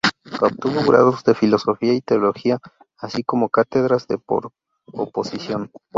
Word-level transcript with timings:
Obtuvo 0.41 0.81
grados 0.83 1.23
de 1.23 1.35
filosofía 1.35 1.93
y 1.93 2.01
teología, 2.01 2.57
así 2.97 3.23
como 3.23 3.49
cátedras 3.49 4.07
por 4.25 4.51
oposición. 4.93 5.69